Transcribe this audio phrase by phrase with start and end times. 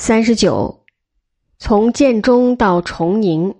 [0.00, 0.84] 三十九，
[1.58, 3.52] 从建中到崇宁，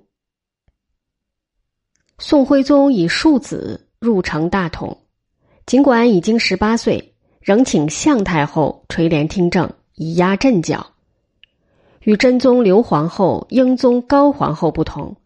[2.21, 4.97] 宋徽宗以庶子入城大统，
[5.67, 10.87] 尽管已经十八岁，仍请向太后垂帘听政，以压阵脚。
[12.03, 15.17] 与真宗刘皇后、英宗高皇后不同，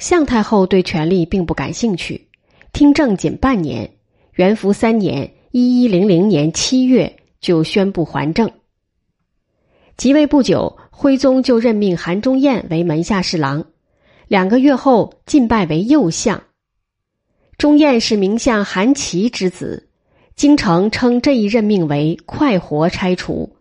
[0.00, 2.28] 向太后对权力并不感兴趣，
[2.72, 3.88] 听政仅半年，
[4.32, 8.50] 元符三年（一一零零年）七月就宣布还政。
[9.96, 13.64] 即位不久，徽宗就任命韩忠彦为门下侍郎，
[14.28, 16.42] 两个月后晋拜为右相。
[17.56, 19.88] 忠彦是名相韩琦之子，
[20.34, 23.56] 京城称这一任命为“快活拆除”。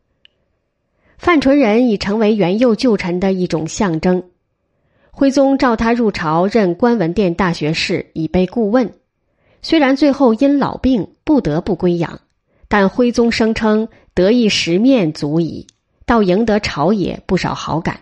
[1.18, 4.22] 范纯仁已成为元佑旧臣的一种象征。
[5.12, 8.92] 徽宗召他入朝任观文殿大学士，以备顾问。
[9.62, 12.20] 虽然最后因老病不得不归养，
[12.68, 15.66] 但徽宗声称得一十面足矣。
[16.06, 18.00] 倒赢得朝野不少好感。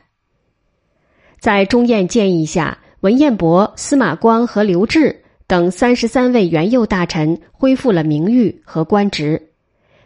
[1.39, 9.49] 在钟彦建议下，文彦博、司马光和刘志等三十三位元佑大臣恢复了名誉和官职。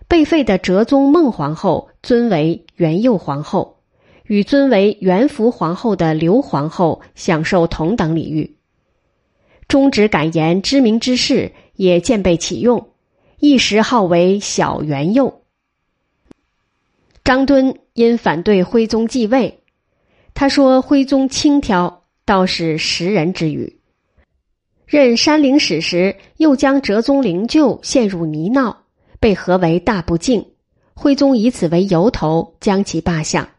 [0.07, 3.77] 被废的哲宗孟皇后尊为元佑皇后，
[4.25, 8.55] 与尊为元福皇后的刘皇后享受同等礼遇。
[9.67, 12.87] 忠直敢言知名之士也渐被启用，
[13.39, 15.41] 一时号为小元佑。
[17.27, 19.59] 张敦因反对徽宗继位，
[20.33, 23.81] 他说：“徽宗轻佻，倒是识人之语。
[24.85, 28.77] 任山陵使时，又将哲宗灵柩陷入泥淖，
[29.19, 30.45] 被合为大不敬。
[30.93, 33.49] 徽宗以此为由头，将其罢相。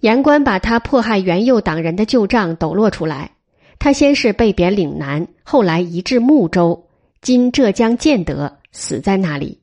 [0.00, 3.30] 言官把他迫害元佑党人的旧账抖落出来。
[3.78, 6.88] 他先是被贬岭南，后来移至睦州
[7.22, 9.60] （今浙江建德），死在那里。”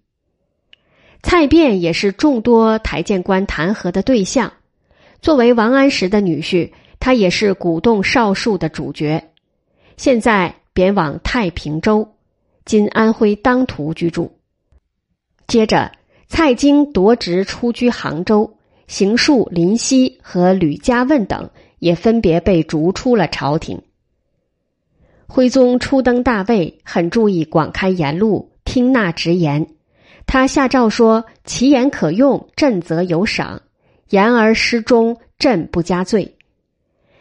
[1.27, 4.53] 蔡卞也是众多台谏官弹劾的对象。
[5.23, 9.31] 作为王安石的女婿，他也是鼓动少数的主角。
[9.97, 12.13] 现在贬往太平州
[12.63, 14.37] （今安徽当涂）居住。
[15.47, 15.93] 接着，
[16.27, 23.81] 蔡京夺职出居杭州，邢树、林夕和吕家问等也分别被逐出了朝廷。
[25.25, 29.74] 徽宗初登大位，很注意广开言路，听纳直言。
[30.27, 33.59] 他下诏说：“其言可用，朕则有赏；
[34.09, 36.35] 言而失忠，朕不加罪。”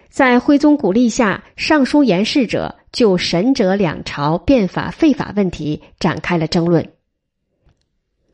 [0.08, 6.88] 在徽宗鼓励下，上书言事者就神者两朝变法废法问题展开了争论。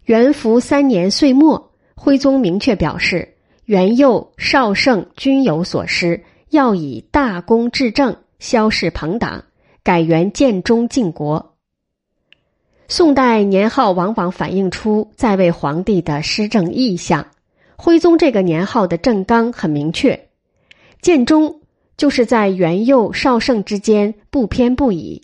[0.05, 9.45] 元符三年岁末，徽宗明确表示：“元佑、绍圣均有所失，要以大功治政，消逝朋党，
[9.83, 11.50] 改元建中靖国。”
[12.91, 17.25] 宋代年号往往反映出在位皇帝的施政意向。
[17.77, 20.29] 徽宗这个年号的政纲很明确，
[21.01, 21.61] 建中
[21.97, 25.23] 就是在元佑、绍圣之间不偏不倚；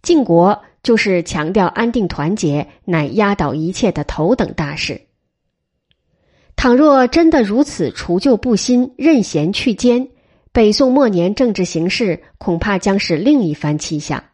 [0.00, 5.02] 靖国就是强调安定团结，乃压倒一切的头等大事。
[6.56, 10.08] 倘若真的如此除旧布新、任贤去奸，
[10.50, 14.24] 北宋末年政治形势恐怕将是另一番气象。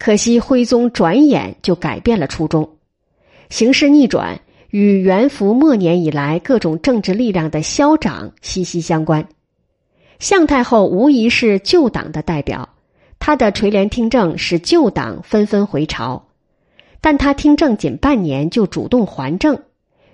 [0.00, 2.70] 可惜徽宗转眼就改变了初衷，
[3.50, 4.40] 形势逆转
[4.70, 9.28] 与元符末年以来各种政治力量的消长息息相关。
[10.18, 12.70] 向太后无疑是旧党的代表，
[13.18, 16.22] 她的垂帘听政使旧党纷纷回朝，
[17.02, 19.60] 但她听政仅半年就主动还政，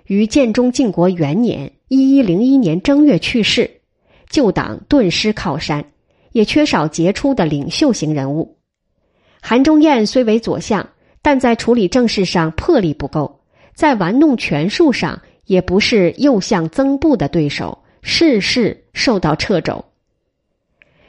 [0.05, 3.79] 于建中靖国元年（一一零一年）正月去世，
[4.29, 5.85] 旧党顿失靠山，
[6.33, 8.56] 也缺少杰出的领袖型人物。
[9.49, 10.89] 韩忠彦虽为左相，
[11.21, 13.39] 但在处理政事上魄力不够，
[13.73, 19.85] 在玩弄权术上也不是右相曾布的对手，事事受到掣肘。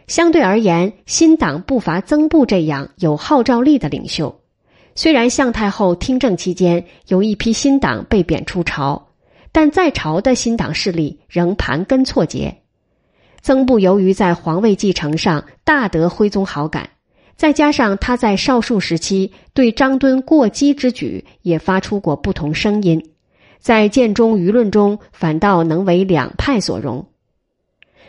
[0.07, 4.41] 相对而言，新党不乏曾布这样有号召力的领袖。
[4.95, 9.09] 虽然向太后听政期间有一批新党被贬出朝，
[9.51, 12.57] 但在朝的新党势力仍盘根错节。
[13.43, 16.89] 曾布由于在皇位继承上大得徽宗好感。
[17.39, 23.13] 再加上他在少数时期对张敦过激之举也发出过不同声音，
[23.61, 27.07] 在建中舆论中反倒能为两派所容。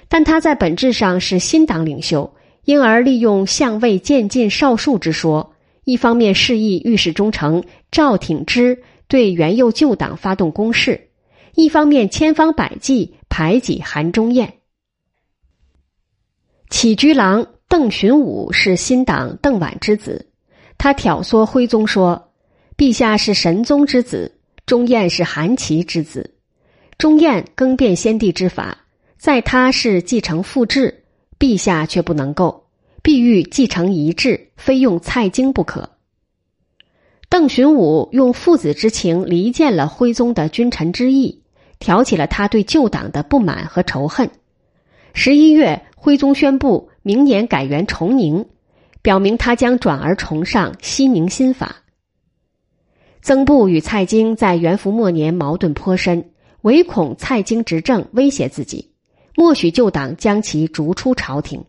[0.07, 2.33] 但他在本质上是新党领袖，
[2.65, 5.53] 因而利用相位渐进少数之说，
[5.83, 11.09] 一方面示意御史中丞赵挺之对元佑旧党发动攻势，
[11.53, 14.55] 一方面千方百计排挤韩忠彦。
[16.71, 17.45] 起居郎。
[17.69, 20.25] 邓寻武是新党邓琬之子，
[20.79, 22.31] 他挑唆徽宗说
[22.75, 26.33] ：“陛下是神宗之子，钟彦是韩琦之子。
[26.97, 28.75] 钟彦更变先帝之法，
[29.19, 31.03] 在他是继承父志，
[31.37, 32.65] 陛下却不能够，
[33.03, 35.91] 必欲继承遗志，非用蔡京不可。
[37.29, 41.43] 邓寻武用父子之情离间了徽宗的君臣之意，
[41.77, 44.27] 挑起了他对旧党的不满和仇恨。
[45.13, 48.45] 十一月，徽宗宣布明年改元崇宁，
[49.01, 51.77] 表明他将转而崇尚西宁新法。
[53.21, 56.31] 曾布与蔡京在元符末年矛盾颇深，
[56.61, 58.91] 唯恐蔡京执政威胁自己，
[59.35, 61.65] 默许旧党将其逐出朝廷。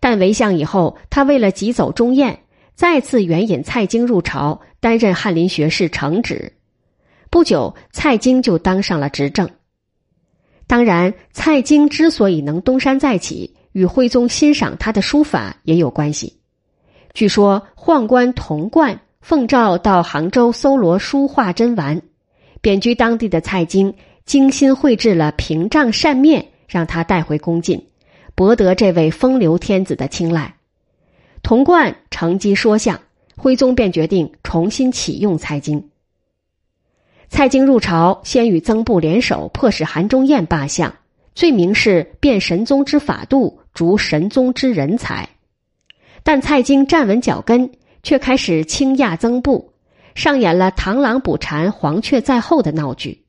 [0.00, 2.40] 但为相以后，他为了急走中宴。
[2.74, 6.54] 再次援引蔡京入朝，担任翰林学士承旨。
[7.28, 9.50] 不久，蔡京就当上了执政。
[10.66, 16.36] 当然，蔡京之所以能东山再起，与徽宗欣赏他的书法也有关系。
[17.12, 22.00] 据说，宦官童贯奉诏到杭州搜罗书画珍玩，
[22.60, 23.94] 贬居当地的蔡京
[24.24, 27.86] 精心绘制了屏障扇面，让他带回宫禁，
[28.34, 30.54] 博得这位风流天子的青睐。
[31.42, 33.00] 童贯乘机说相，
[33.36, 35.90] 徽宗便决定重新启用蔡京。
[37.28, 40.94] 蔡京入朝，先与曾布联手，迫使韩忠彦罢相，
[41.40, 45.26] 罪名是变神宗之法度，逐神宗之人才。
[46.22, 47.72] 但蔡京站稳脚跟，
[48.02, 49.72] 却开始倾轧曾布，
[50.14, 53.24] 上演了螳螂捕蝉，黄雀在后的闹剧。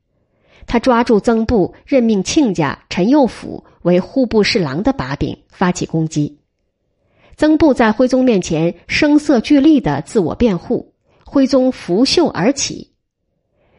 [0.68, 6.38] 他抓住曾布，任命亲家陈佑甫为户部侍郎的把柄，发起攻击。
[7.38, 10.94] 曾布在徽宗面前声色俱厉的自我辩护，
[11.24, 12.92] 徽宗拂袖而起，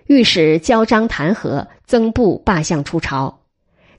[0.07, 3.42] 御史交章弹劾曾布罢相出朝，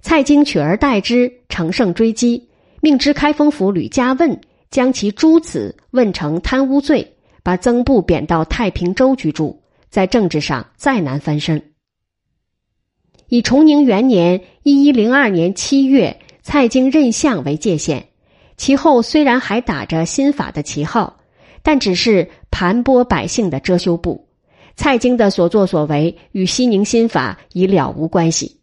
[0.04, 2.50] 蔡京取而代之，乘胜追击，
[2.82, 11.72] 命知开封府吕家问将其诸子问成贪污罪，把曾布贬到太平州居住，在政治上再难翻身。
[13.30, 18.08] 以崇宁元年（一一零二年）七月，蔡京任相为界限。
[18.58, 21.22] 其后虽然还打着新法的旗号，
[21.64, 24.28] 但只是盘剥百姓的遮羞布。
[24.76, 28.60] 蔡京的所作所为与西宁新法已了无关系。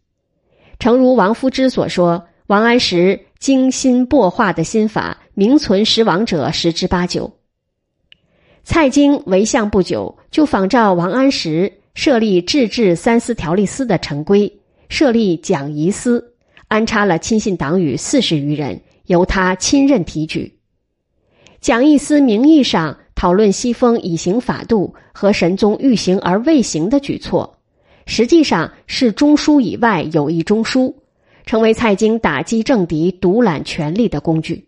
[0.81, 7.31] 诚如王夫之所说，王安石精心擘画的心法，名存实亡者十之八九。
[8.65, 14.51] 蔡京为相不久，就仿照王安石设立制治三司条例司的陈规，
[14.89, 16.35] 设立讲仪司，
[16.67, 18.81] 安插了亲信党羽四十余人。
[19.07, 20.57] 由他亲任提举，
[21.61, 27.59] 蒋义思名义上讨论西风以行法度和神宗欲行而未行的举措，
[28.11, 30.93] 实际上是中枢以外有一中枢，
[31.47, 34.67] 成为蔡京打击政敌、独揽权力的工具。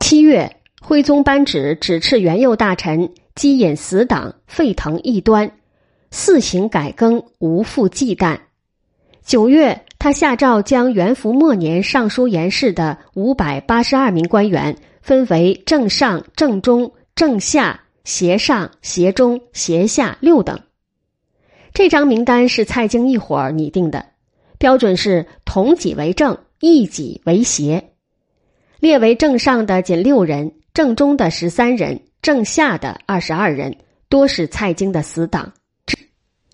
[0.00, 5.48] 七月，徽宗颁旨指斥元佑大臣积引死党，沸腾异端，
[6.10, 8.40] 四行改更，无复忌惮。
[9.24, 9.80] 九月。
[9.96, 20.60] 他下诏将元符末年尚书言事的五百八十二名官员分为正上、正中、正下、斜上、斜中、斜下六等。
[21.74, 24.06] 这张名单是蔡京一伙儿拟定的，
[24.58, 27.90] 标准是同己为正，异己为邪。
[28.78, 33.76] 列为正上的仅六人，正中的十三人，正下的二十二人，
[34.08, 35.52] 多是蔡京的死党。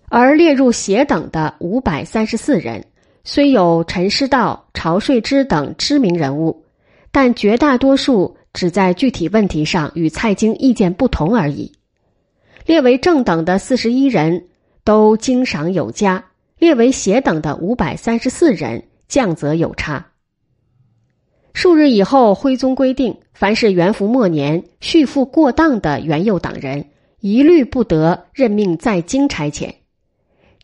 [0.09, 2.83] 而列入邪等的五百三十四人。
[3.23, 6.65] 虽有陈师道、曹税之等知名人物，
[7.11, 11.71] 但绝大多数只在具体问题上与蔡京意见不同而已。
[12.65, 14.47] 列为正等的四十一人
[14.83, 16.25] 都经赏有加，
[16.57, 20.07] 列为邪等的五百三十四人降则有差。
[21.53, 26.85] 数日以后，徽宗规定，凡是元符末年续赋过当的元佑党人，
[27.19, 29.73] 一律不得任命在京差遣。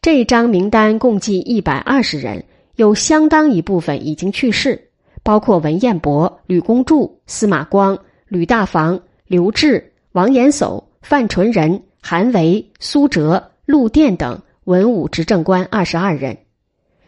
[0.01, 2.45] 这张名单共计一百二十人，
[2.77, 4.89] 有相当一部分已经去世，
[5.23, 16.37] 包括文彦博、吕公著、司马光、吕大房、刘志、王延叟、范纯仁、韩维、苏辙、陆佃等文武执政官二十二人，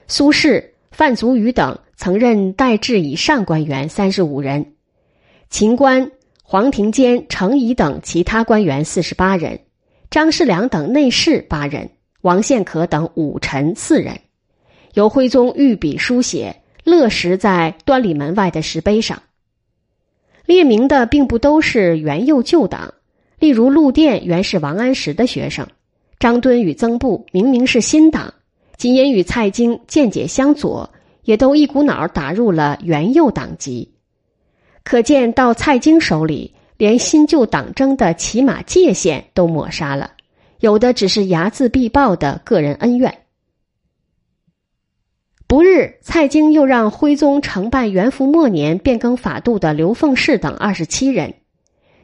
[0.10, 0.62] 苏轼、
[0.92, 4.74] 范祖禹等曾任代制以上官员三十五人，
[5.50, 6.12] 秦观、
[6.44, 9.58] 黄庭坚、程颐等其他官员四十八人，
[10.12, 11.90] 张世良等内侍八人。
[12.20, 14.20] 王献可等五臣四人，
[14.94, 19.24] 由徽宗御笔书写，勒石在端礼门外的石碑上。
[20.46, 22.94] 列名的并不都是元佑旧党，
[23.40, 25.66] 例如陆佃原是王安石的学生，
[26.20, 28.34] 张敦与曾布明明是新党，
[28.76, 30.90] 仅因与蔡京见解相左，
[31.24, 33.94] 也都一股脑打入了元佑党籍。
[34.84, 40.12] 可见到蔡京手里，连新旧党争的起码界限都抹杀了。
[40.60, 43.20] 有的只是睚眦必报的个人恩怨。
[45.48, 51.34] 不日，蔡京又让徽宗承办元符末年变更法度的刘凤氏等二十七人，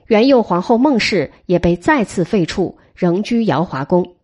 [0.07, 4.15] 元佑皇后孟氏也被再次废黜，仍居瑶华宫。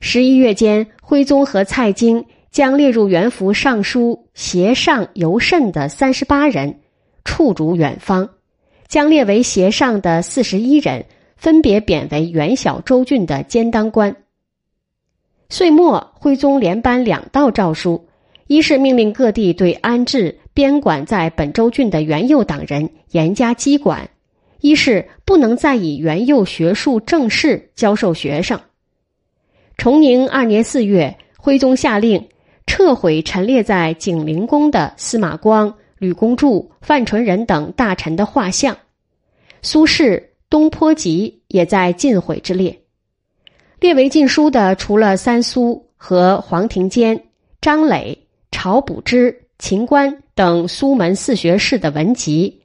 [0.00, 6.80] 十一月间，徽宗和蔡京将列入元符尚书协上尤慎的三十八人
[7.24, 8.28] 处逐远方，
[8.88, 11.04] 将列为协上的四十一人
[11.36, 14.16] 分别贬为元小州郡的监当官。
[15.48, 18.08] 岁末，徽宗连颁两道诏书。
[18.48, 24.06] 一是命令各地对安置边管在本州郡的元佑党人严加缉管；
[24.62, 28.58] 一是不能再以元佑学术正式教授学生。
[29.76, 32.26] 崇宁二年四月，徽宗下令
[32.66, 38.74] 撤毁陈列在景陵宫的司马光、吕公著、范纯仁等大臣的画像，
[39.60, 42.80] 苏轼、东坡集也在禁毁之列。
[43.80, 47.22] 列为禁书的，除了三苏和黄庭坚、
[47.60, 48.18] 张磊。
[48.54, 52.62] 曹补之、秦观等苏门四学士的文集，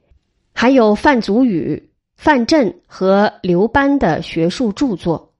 [0.52, 1.87] 还有范祖禹、
[2.18, 5.32] 范镇和刘班的学术著作。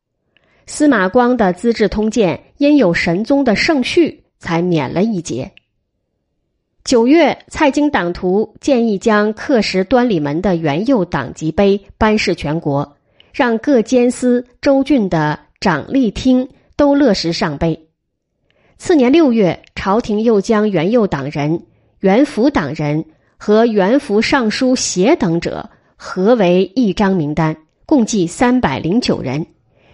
[0.65, 5.51] 司马光的《资治通鉴》因有神宗的圣序，才免了一劫。
[6.85, 12.97] 九月，蔡京党徒建议将刻石端礼门的元佑党籍碑颁示全国，
[13.33, 17.89] 让各监司州郡的长吏厅都乐石上碑。
[18.79, 21.61] 次年六月，朝廷又将元佑党人、
[21.99, 23.05] 元福党人
[23.37, 25.69] 和元福尚书协等者
[26.01, 29.45] 合为一张名单，共计三百零九人。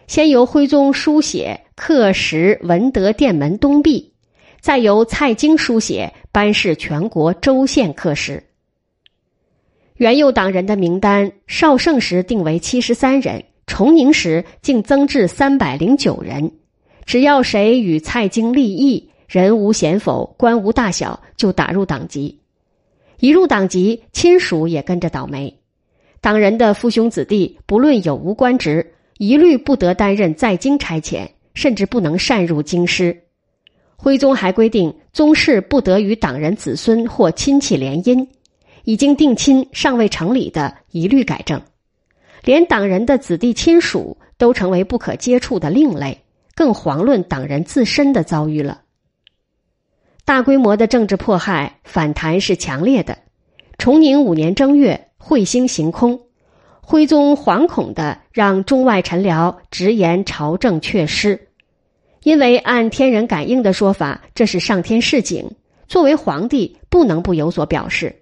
[0.07, 4.13] 先由徽宗书写刻石文德殿门东壁，
[4.61, 8.45] 再由蔡京书写颁示全国州县刻石。
[9.97, 16.53] 元佑党人的名单，绍圣时定为七十三人，崇宁时竟增至三百零九人。
[17.07, 22.41] 只要谁与蔡京立异，人无贤否，官无大小，就打入党籍。
[23.21, 25.61] 一入党籍，亲属也跟着倒霉。
[26.25, 33.15] 党人的父兄子弟，不论有无官职，一律不得担任在京差遣，甚至不能擅入京师。
[33.95, 38.27] 徽宗还规定，宗室不得与党人子孙或亲戚联姻，
[38.85, 41.61] 已经定亲尚未成礼的，一律改正。
[42.43, 46.19] 连党人的子弟亲属都成为不可接触的另类。
[46.55, 48.81] 更遑论党人自身的遭遇了。
[50.25, 53.19] 大规模的政治迫害反弹是强烈的。
[53.77, 56.21] 崇宁五年正月，彗星行空，
[56.83, 61.49] 徽宗惶恐的让中外臣僚直言朝政缺失，
[62.23, 65.51] 因为按天人感应的说法，这是上天示警，
[65.89, 68.15] 作为皇帝不能不有所表示。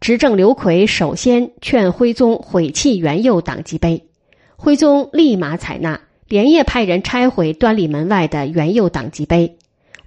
[0.00, 4.08] 执政刘奎首先劝徽宗毁弃元佑党籍碑，
[4.56, 6.00] 徽宗立马采纳。
[6.26, 9.56] 连夜派人拆毁端礼门外的元佑党籍碑，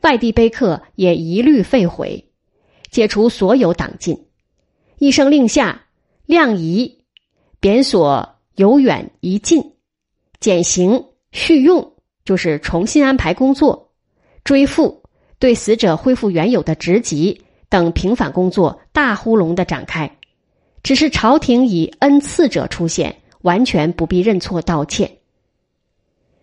[0.01, 2.25] 外地碑刻也一律废毁，
[2.91, 4.25] 解除所有党禁。
[4.99, 5.81] 一声令下，
[6.31, 7.03] 量仪
[7.59, 9.73] 贬所由远移近，
[10.39, 11.91] 减刑续用，
[12.23, 13.91] 就是重新安排工作，
[14.45, 15.03] 追复
[15.39, 20.09] 对死者恢复原有的职级等平反工作大呼隆的展开。
[20.83, 25.17] 只是朝廷以恩赐者出现，完全不必认错道歉。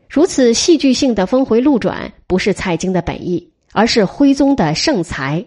[0.06, 5.46] 如此戏剧性的峰回路转，不是蔡京的本意，而是徽宗的圣才。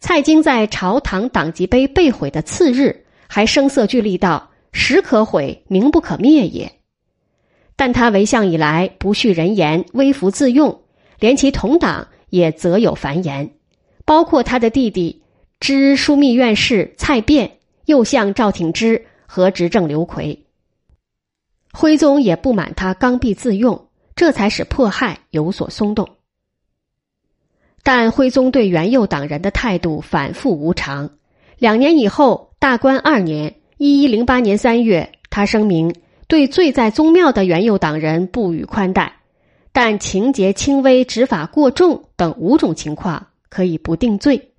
[0.00, 3.01] 蔡京在朝堂党籍碑被毁的次日，
[3.34, 6.70] 还声色俱厉道：“时可毁，名不可灭也。”
[7.76, 10.82] 但他为相以来不恤人言，微服自用，
[11.18, 13.54] 连其同党也则有繁言，
[14.04, 15.22] 包括他的弟弟
[15.60, 17.50] 知枢密院事蔡卞、
[17.86, 20.44] 右相赵挺之和执政刘奎。
[21.72, 26.06] 徽宗也不满他刚愎自用，这才使迫害有所松动。
[27.82, 31.08] 但徽宗对元佑党人的态度反复无常。
[31.56, 35.92] 两年以后，大观二年（一一零八年三月），他声明
[36.28, 39.16] 对罪在宗庙的元佑党人不予宽待，
[39.72, 44.51] 但情节轻微、执法过重等五种情况可以不定罪。